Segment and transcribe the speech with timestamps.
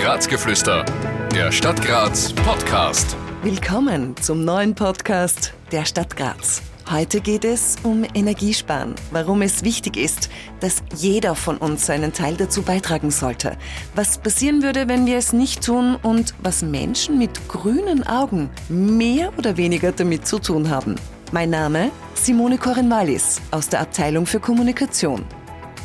[0.00, 0.86] Grazgeflüster,
[1.34, 3.14] der Stadt Graz Podcast.
[3.42, 6.62] Willkommen zum neuen Podcast der Stadt Graz.
[6.90, 12.34] Heute geht es um Energiesparen, warum es wichtig ist, dass jeder von uns seinen Teil
[12.36, 13.58] dazu beitragen sollte.
[13.94, 19.30] Was passieren würde, wenn wir es nicht tun und was Menschen mit grünen Augen mehr
[19.36, 20.94] oder weniger damit zu tun haben.
[21.30, 25.26] Mein Name Simone Korenwalis aus der Abteilung für Kommunikation.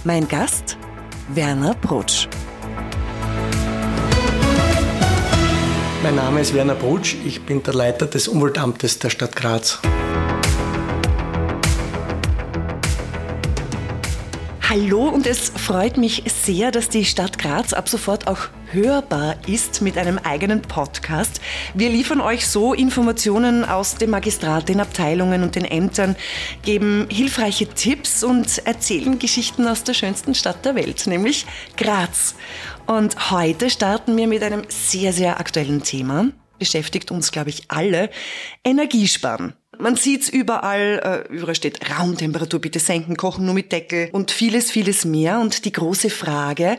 [0.05, 0.77] Mein Gast
[1.33, 2.29] Werner Brutsch.
[6.05, 9.79] Mein Name ist Werner Brutsch, ich bin der Leiter des Umweltamtes der Stadt Graz.
[14.75, 19.81] Hallo und es freut mich sehr, dass die Stadt Graz ab sofort auch hörbar ist
[19.81, 21.39] mit einem eigenen Podcast.
[21.73, 26.17] Wir liefern euch so Informationen aus dem Magistrat, den Abteilungen und den Ämtern,
[26.61, 31.45] geben hilfreiche Tipps und erzählen Geschichten aus der schönsten Stadt der Welt, nämlich
[31.77, 32.35] Graz.
[32.85, 36.31] Und heute starten wir mit einem sehr, sehr aktuellen Thema.
[36.59, 38.09] Beschäftigt uns, glaube ich, alle.
[38.65, 39.53] Energiesparen.
[39.79, 44.71] Man sieht's überall, äh, überall steht Raumtemperatur bitte senken, kochen nur mit Deckel und vieles,
[44.71, 45.39] vieles mehr.
[45.39, 46.77] Und die große Frage,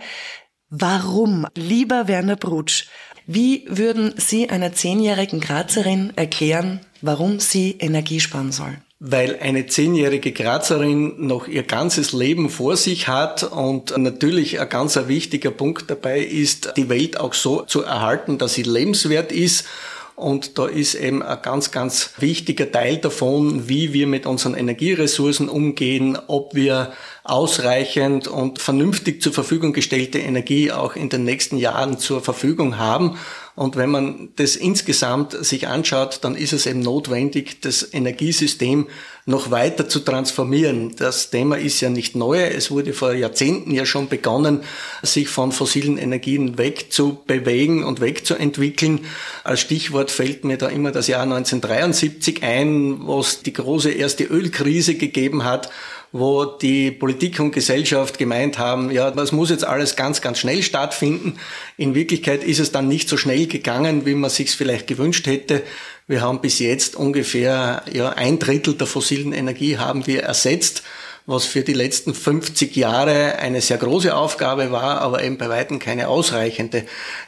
[0.70, 1.46] warum?
[1.54, 2.86] Lieber Werner Brutsch,
[3.26, 8.76] wie würden Sie einer zehnjährigen Grazerin erklären, warum sie Energie sparen soll?
[8.98, 14.96] weil eine zehnjährige Grazerin noch ihr ganzes Leben vor sich hat und natürlich ein ganz
[15.06, 19.66] wichtiger Punkt dabei ist, die Welt auch so zu erhalten, dass sie lebenswert ist
[20.16, 25.50] und da ist eben ein ganz, ganz wichtiger Teil davon, wie wir mit unseren Energieressourcen
[25.50, 31.98] umgehen, ob wir ausreichend und vernünftig zur Verfügung gestellte Energie auch in den nächsten Jahren
[31.98, 33.18] zur Verfügung haben.
[33.56, 38.86] Und wenn man das insgesamt sich anschaut, dann ist es eben notwendig, das Energiesystem
[39.24, 40.94] noch weiter zu transformieren.
[40.96, 42.38] Das Thema ist ja nicht neu.
[42.44, 44.60] Es wurde vor Jahrzehnten ja schon begonnen,
[45.02, 49.00] sich von fossilen Energien wegzubewegen und wegzuentwickeln.
[49.42, 54.24] Als Stichwort fällt mir da immer das Jahr 1973 ein, wo es die große erste
[54.24, 55.70] Ölkrise gegeben hat
[56.18, 60.62] wo die Politik und Gesellschaft gemeint haben, ja, das muss jetzt alles ganz, ganz schnell
[60.62, 61.38] stattfinden.
[61.76, 65.62] In Wirklichkeit ist es dann nicht so schnell gegangen, wie man sich vielleicht gewünscht hätte.
[66.06, 70.82] Wir haben bis jetzt ungefähr ja, ein Drittel der fossilen Energie haben wir ersetzt
[71.26, 75.80] was für die letzten 50 Jahre eine sehr große Aufgabe war, aber eben bei weitem
[75.80, 76.84] keine ausreichende.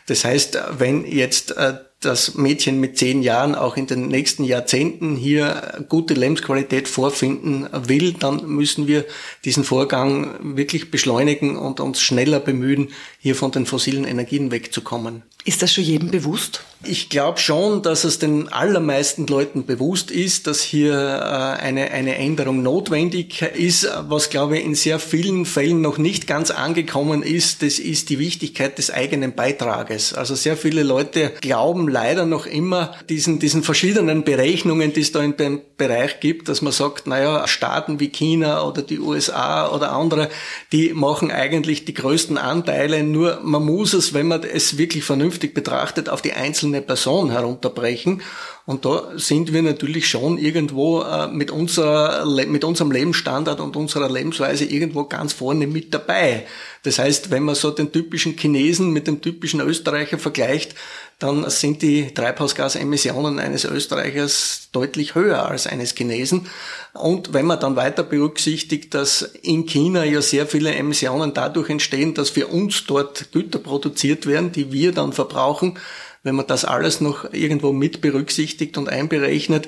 [0.06, 5.16] Das heißt, wenn jetzt äh, das Mädchen mit zehn Jahren auch in den nächsten Jahrzehnten
[5.16, 9.04] hier gute Lebensqualität vorfinden will, dann müssen wir
[9.44, 15.24] diesen Vorgang wirklich beschleunigen und uns schneller bemühen, hier von den fossilen Energien wegzukommen.
[15.44, 16.62] Ist das schon jedem bewusst?
[16.84, 22.16] Ich glaube schon, dass es den allermeisten Leuten bewusst ist, dass hier äh, eine, eine
[22.16, 23.88] Änderung notwendig ist.
[24.08, 28.18] Was, glaube ich, in sehr vielen Fällen noch nicht ganz angekommen ist, das ist die
[28.18, 30.12] Wichtigkeit des eigenen Beitrages.
[30.12, 35.22] Also sehr viele Leute glauben leider noch immer diesen, diesen verschiedenen Berechnungen, die es da
[35.22, 39.92] in dem Bereich gibt, dass man sagt, naja, Staaten wie China oder die USA oder
[39.92, 40.28] andere,
[40.72, 43.02] die machen eigentlich die größten Anteile.
[43.02, 47.30] Nur man muss es, wenn man es wirklich vernünftig vernünftig betrachtet auf die einzelne Person
[47.30, 48.22] herunterbrechen.
[48.68, 54.10] Und da sind wir natürlich schon irgendwo äh, mit, unserer, mit unserem Lebensstandard und unserer
[54.10, 56.44] Lebensweise irgendwo ganz vorne mit dabei.
[56.82, 60.74] Das heißt, wenn man so den typischen Chinesen mit dem typischen Österreicher vergleicht,
[61.18, 66.46] dann sind die Treibhausgasemissionen eines Österreichers deutlich höher als eines Chinesen.
[66.92, 72.12] Und wenn man dann weiter berücksichtigt, dass in China ja sehr viele Emissionen dadurch entstehen,
[72.12, 75.78] dass für uns dort Güter produziert werden, die wir dann verbrauchen,
[76.28, 79.66] wenn man das alles noch irgendwo mit berücksichtigt und einberechnet,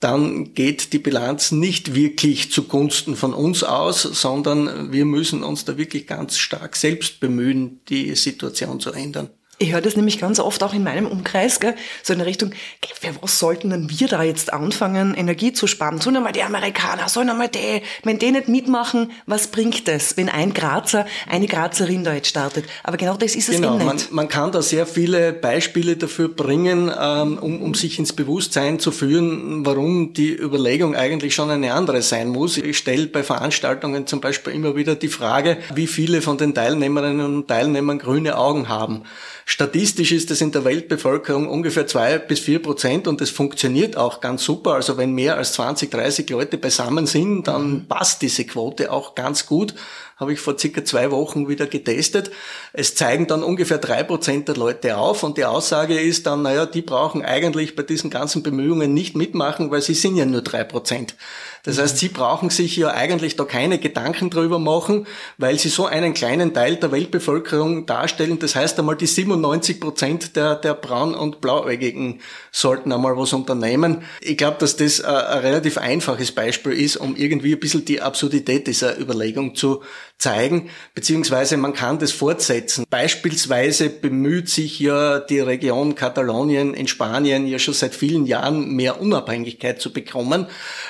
[0.00, 5.76] dann geht die Bilanz nicht wirklich zugunsten von uns aus, sondern wir müssen uns da
[5.76, 9.28] wirklich ganz stark selbst bemühen, die Situation zu ändern.
[9.60, 11.74] Ich höre das nämlich ganz oft auch in meinem Umkreis, gell?
[12.04, 12.52] so in der Richtung,
[13.00, 16.00] für was sollten denn wir da jetzt anfangen, Energie zu sparen?
[16.00, 20.28] Sollen einmal die Amerikaner, sollen einmal die, wenn die nicht mitmachen, was bringt das, wenn
[20.28, 22.66] ein Grazer, eine Grazerin da jetzt startet?
[22.84, 24.10] Aber genau das ist es genau, eben nicht.
[24.10, 28.78] Man, man kann da sehr viele Beispiele dafür bringen, ähm, um, um sich ins Bewusstsein
[28.78, 32.58] zu führen, warum die Überlegung eigentlich schon eine andere sein muss.
[32.58, 37.26] Ich stelle bei Veranstaltungen zum Beispiel immer wieder die Frage, wie viele von den Teilnehmerinnen
[37.26, 39.02] und Teilnehmern grüne Augen haben.
[39.50, 44.20] Statistisch ist es in der Weltbevölkerung ungefähr zwei bis vier Prozent und es funktioniert auch
[44.20, 44.74] ganz super.
[44.74, 49.46] Also wenn mehr als 20, 30 Leute beisammen sind, dann passt diese Quote auch ganz
[49.46, 49.72] gut.
[50.18, 52.30] Habe ich vor circa zwei Wochen wieder getestet.
[52.72, 56.66] Es zeigen dann ungefähr drei Prozent der Leute auf und die Aussage ist dann, naja,
[56.66, 60.64] die brauchen eigentlich bei diesen ganzen Bemühungen nicht mitmachen, weil sie sind ja nur drei
[60.64, 61.14] Prozent.
[61.62, 65.06] Das heißt, sie brauchen sich ja eigentlich da keine Gedanken drüber machen,
[65.36, 68.38] weil sie so einen kleinen Teil der Weltbevölkerung darstellen.
[68.38, 72.20] Das heißt einmal, die 97 Prozent der, der Braun- und Blauäugigen
[72.52, 74.02] sollten einmal was unternehmen.
[74.20, 78.00] Ich glaube, dass das ein, ein relativ einfaches Beispiel ist, um irgendwie ein bisschen die
[78.00, 79.82] Absurdität dieser Überlegung zu
[80.18, 82.84] zeigen, beziehungsweise man kann das fortsetzen.
[82.90, 89.00] Beispielsweise bemüht sich ja die Region Katalonien in Spanien ja schon seit vielen Jahren mehr
[89.00, 90.46] Unabhängigkeit zu bekommen.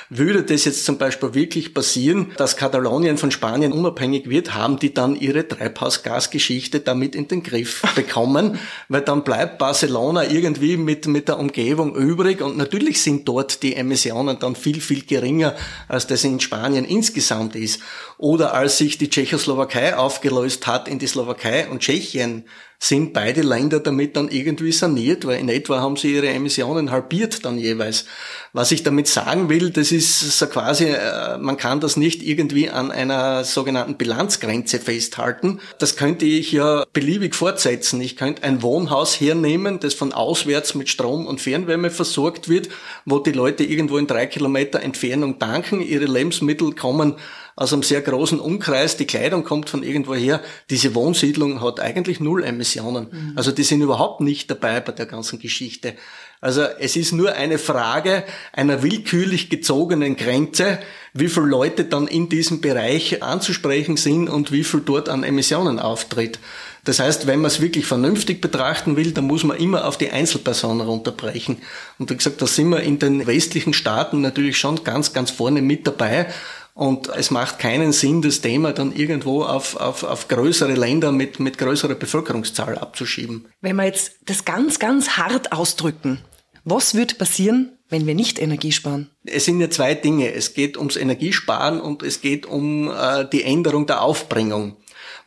[0.09, 4.95] Würde das jetzt zum Beispiel wirklich passieren, dass Katalonien von Spanien unabhängig wird, haben die
[4.95, 11.27] dann ihre Treibhausgasgeschichte damit in den Griff bekommen, weil dann bleibt Barcelona irgendwie mit, mit
[11.27, 15.55] der Umgebung übrig und natürlich sind dort die Emissionen dann viel, viel geringer,
[15.87, 17.79] als das in Spanien insgesamt ist.
[18.17, 22.45] Oder als sich die Tschechoslowakei aufgelöst hat in die Slowakei und Tschechien,
[22.81, 27.43] sind beide Länder damit dann irgendwie saniert, weil in etwa haben sie ihre Emissionen halbiert
[27.43, 28.05] dann jeweils.
[28.53, 32.69] Was ich damit sagen will, das ist so quasi, äh, man kann das nicht irgendwie
[32.69, 35.59] an einer sogenannten Bilanzgrenze festhalten.
[35.79, 37.99] Das könnte ich ja beliebig fortsetzen.
[37.99, 42.69] Ich könnte ein Wohnhaus hernehmen, das von auswärts mit Strom und Fernwärme versorgt wird,
[43.03, 47.17] wo die Leute irgendwo in drei Kilometer Entfernung tanken, ihre Lebensmittel kommen
[47.59, 50.39] aus einem sehr großen Umkreis, die Kleidung kommt von irgendwoher.
[50.69, 53.09] Diese Wohnsiedlung hat eigentlich null Emissionen.
[53.11, 53.33] Mhm.
[53.35, 55.95] Also die sind überhaupt nicht dabei bei der ganzen Geschichte.
[56.39, 58.23] Also es ist nur eine Frage
[58.53, 60.79] einer willkürlich gezogenen Grenze,
[61.13, 65.79] wie viele Leute dann in diesem Bereich anzusprechen sind und wie viel dort an Emissionen
[65.79, 66.39] auftritt.
[66.85, 70.11] Das heißt, wenn man es wirklich vernünftig betrachten will, dann muss man immer auf die
[70.11, 71.57] Einzelpersonen runterbrechen.
[71.97, 75.61] Und wie gesagt, da sind wir in den westlichen Staaten natürlich schon ganz, ganz vorne
[75.61, 76.27] mit dabei.
[76.73, 81.39] Und es macht keinen Sinn, das Thema dann irgendwo auf, auf, auf größere Länder mit,
[81.39, 83.47] mit größerer Bevölkerungszahl abzuschieben.
[83.59, 86.21] Wenn wir jetzt das ganz, ganz hart ausdrücken,
[86.63, 89.09] was wird passieren, wenn wir nicht Energie sparen?
[89.25, 90.31] Es sind ja zwei Dinge.
[90.33, 94.77] Es geht ums Energiesparen und es geht um äh, die Änderung der Aufbringung.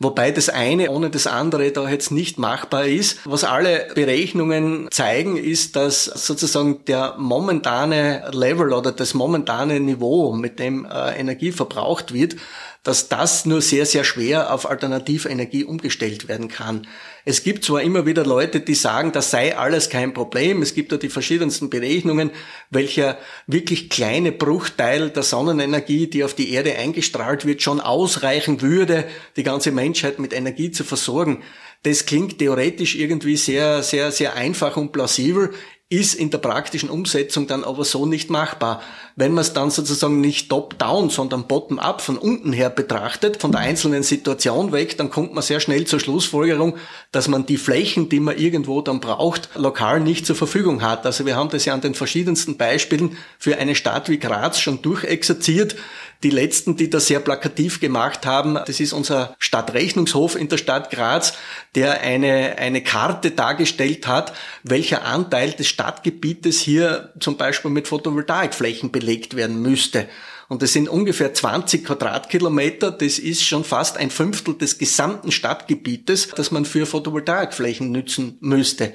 [0.02, 3.18] Wobei das eine ohne das andere da jetzt nicht machbar ist.
[3.24, 10.58] Was alle Berechnungen zeigen, ist, dass sozusagen der momentane Level oder das momentane Niveau, mit
[10.58, 12.36] dem äh, Energie verbraucht wird,
[12.82, 16.86] dass das nur sehr, sehr schwer auf Alternativenergie umgestellt werden kann.
[17.24, 20.60] Es gibt zwar immer wieder Leute, die sagen, das sei alles kein Problem.
[20.60, 22.32] Es gibt da die verschiedensten Berechnungen,
[22.70, 29.04] welcher wirklich kleine Bruchteil der Sonnenenergie, die auf die Erde eingestrahlt wird, schon ausreichen würde,
[29.36, 31.42] die ganze Menschheit mit Energie zu versorgen.
[31.82, 35.50] Das klingt theoretisch irgendwie sehr, sehr, sehr einfach und plausibel
[35.90, 38.80] ist in der praktischen Umsetzung dann aber so nicht machbar.
[39.14, 43.60] Wenn man es dann sozusagen nicht top-down, sondern bottom-up von unten her betrachtet, von der
[43.60, 46.78] einzelnen Situation weg, dann kommt man sehr schnell zur Schlussfolgerung,
[47.10, 51.04] dass man die Flächen, die man irgendwo dann braucht, lokal nicht zur Verfügung hat.
[51.04, 54.80] Also wir haben das ja an den verschiedensten Beispielen für eine Stadt wie Graz schon
[54.80, 55.76] durchexerziert.
[56.22, 60.90] Die letzten, die das sehr plakativ gemacht haben, das ist unser Stadtrechnungshof in der Stadt
[60.90, 61.34] Graz,
[61.74, 64.32] der eine, eine Karte dargestellt hat,
[64.62, 70.08] welcher Anteil des Stadtgebietes hier zum Beispiel mit Photovoltaikflächen belegt werden müsste.
[70.48, 72.90] Und das sind ungefähr 20 Quadratkilometer.
[72.92, 78.92] Das ist schon fast ein Fünftel des gesamten Stadtgebietes, das man für Photovoltaikflächen nützen müsste.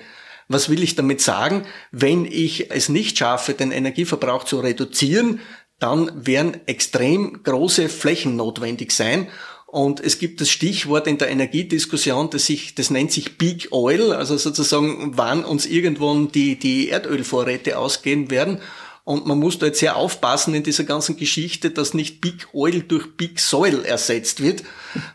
[0.49, 1.65] Was will ich damit sagen?
[1.91, 5.41] Wenn ich es nicht schaffe, den Energieverbrauch zu reduzieren,
[5.79, 9.27] dann werden extrem große Flächen notwendig sein.
[9.67, 14.13] Und es gibt das Stichwort in der Energiediskussion, das, sich, das nennt sich Peak Oil,
[14.13, 18.59] also sozusagen, wann uns irgendwann die, die Erdölvorräte ausgehen werden.
[19.03, 22.81] Und man muss da jetzt sehr aufpassen in dieser ganzen Geschichte, dass nicht Big Oil
[22.81, 24.63] durch Big Soil ersetzt wird,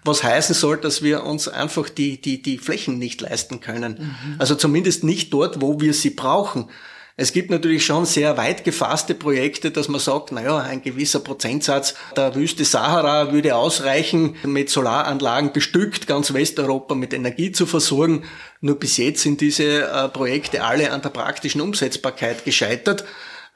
[0.04, 3.98] was heißen soll, dass wir uns einfach die, die, die Flächen nicht leisten können.
[3.98, 4.36] Mhm.
[4.38, 6.70] Also zumindest nicht dort, wo wir sie brauchen.
[7.16, 11.94] Es gibt natürlich schon sehr weit gefasste Projekte, dass man sagt, naja, ein gewisser Prozentsatz
[12.16, 18.24] der Wüste Sahara würde ausreichen, mit Solaranlagen bestückt, ganz Westeuropa mit Energie zu versorgen.
[18.62, 23.04] Nur bis jetzt sind diese äh, Projekte alle an der praktischen Umsetzbarkeit gescheitert.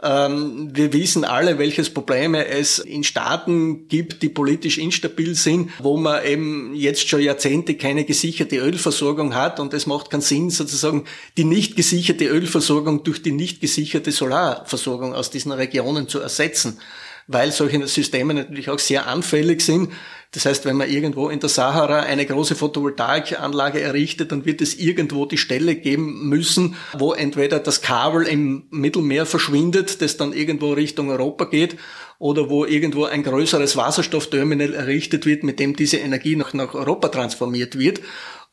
[0.03, 5.97] Ähm, wir wissen alle, welches Probleme es in Staaten gibt, die politisch instabil sind, wo
[5.97, 11.05] man eben jetzt schon Jahrzehnte keine gesicherte Ölversorgung hat und es macht keinen Sinn, sozusagen
[11.39, 16.79] die nicht gesicherte Ölversorgung durch die nicht gesicherte Solarversorgung aus diesen Regionen zu ersetzen.
[17.27, 19.91] Weil solche Systeme natürlich auch sehr anfällig sind.
[20.33, 24.75] Das heißt, wenn man irgendwo in der Sahara eine große Photovoltaikanlage errichtet, dann wird es
[24.75, 30.73] irgendwo die Stelle geben müssen, wo entweder das Kabel im Mittelmeer verschwindet, das dann irgendwo
[30.73, 31.77] Richtung Europa geht,
[32.19, 37.09] oder wo irgendwo ein größeres Wasserstoffterminal errichtet wird, mit dem diese Energie noch nach Europa
[37.09, 38.01] transformiert wird.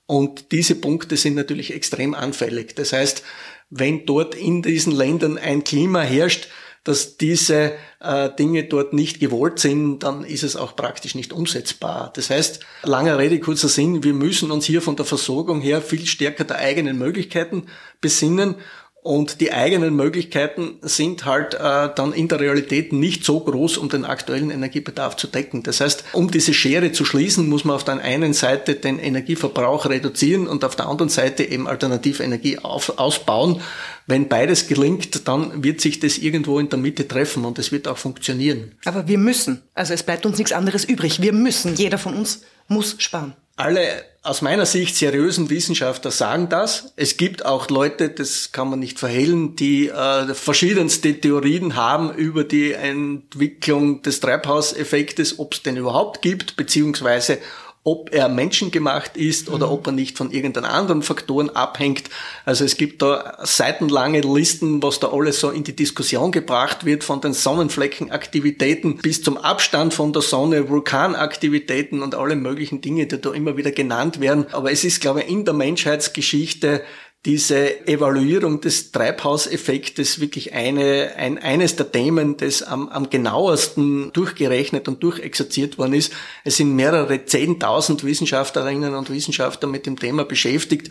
[0.05, 2.75] Und diese Punkte sind natürlich extrem anfällig.
[2.75, 3.23] Das heißt,
[3.69, 6.49] wenn dort in diesen Ländern ein Klima herrscht,
[6.83, 12.11] dass diese äh, Dinge dort nicht gewollt sind, dann ist es auch praktisch nicht umsetzbar.
[12.15, 16.05] Das heißt, langer Rede, kurzer Sinn, wir müssen uns hier von der Versorgung her viel
[16.05, 17.67] stärker der eigenen Möglichkeiten
[18.01, 18.55] besinnen
[19.03, 23.89] und die eigenen Möglichkeiten sind halt äh, dann in der Realität nicht so groß, um
[23.89, 25.61] den aktuellen Energiebedarf zu decken.
[25.61, 29.87] Das heißt, um diese Schere zu schließen, muss man auf der einen Seite den Energieverbrauch
[29.87, 33.59] reduzieren und auf der anderen Seite eben Alternativenergie auf, ausbauen.
[34.05, 37.87] Wenn beides gelingt, dann wird sich das irgendwo in der Mitte treffen und es wird
[37.87, 38.73] auch funktionieren.
[38.85, 39.61] Aber wir müssen.
[39.73, 41.21] Also es bleibt uns nichts anderes übrig.
[41.21, 41.75] Wir müssen.
[41.75, 43.33] Jeder von uns muss sparen.
[43.55, 46.93] Alle aus meiner Sicht seriösen Wissenschaftler sagen das.
[46.95, 52.45] Es gibt auch Leute, das kann man nicht verhehlen, die äh, verschiedenste Theorien haben über
[52.45, 57.37] die Entwicklung des Treibhauseffektes, ob es den überhaupt gibt, beziehungsweise
[57.85, 59.73] ob er menschengemacht ist oder mhm.
[59.73, 62.09] ob er nicht von irgendeinen anderen Faktoren abhängt.
[62.45, 67.03] Also es gibt da seitenlange Listen, was da alles so in die Diskussion gebracht wird,
[67.03, 73.19] von den Sonnenfleckenaktivitäten bis zum Abstand von der Sonne, Vulkanaktivitäten und alle möglichen Dinge, die
[73.19, 74.45] da immer wieder genannt werden.
[74.53, 76.83] Aber es ist, glaube ich, in der Menschheitsgeschichte
[77.25, 84.89] diese Evaluierung des Treibhauseffektes wirklich eine, ein, eines der Themen, das am, am genauesten durchgerechnet
[84.89, 86.11] und durchexerziert worden ist.
[86.43, 90.89] Es sind mehrere Zehntausend Wissenschaftlerinnen und Wissenschaftler mit dem Thema beschäftigt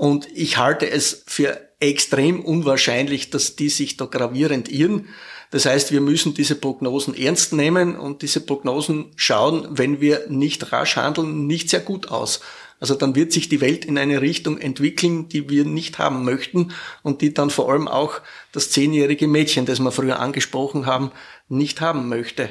[0.00, 5.08] und ich halte es für extrem unwahrscheinlich, dass die sich da gravierend irren.
[5.50, 10.72] Das heißt, wir müssen diese Prognosen ernst nehmen und diese Prognosen schauen, wenn wir nicht
[10.72, 12.40] rasch handeln, nicht sehr gut aus.
[12.80, 16.72] Also dann wird sich die Welt in eine Richtung entwickeln, die wir nicht haben möchten
[17.02, 18.22] und die dann vor allem auch
[18.52, 21.12] das zehnjährige Mädchen, das wir früher angesprochen haben,
[21.48, 22.48] nicht haben möchte.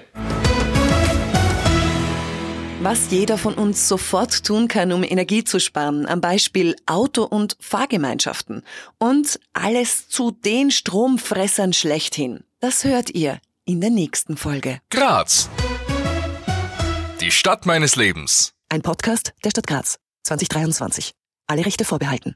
[2.81, 7.57] Was jeder von uns sofort tun kann, um Energie zu sparen, am Beispiel Auto- und
[7.59, 8.63] Fahrgemeinschaften.
[8.99, 12.45] Und alles zu den Stromfressern schlechthin.
[12.61, 14.79] Das hört ihr in der nächsten Folge.
[14.91, 15.49] Graz.
[17.19, 18.53] Die Stadt meines Lebens.
[18.69, 19.99] Ein Podcast der Stadt Graz.
[20.29, 21.11] 2023.
[21.47, 22.35] Alle Rechte vorbehalten.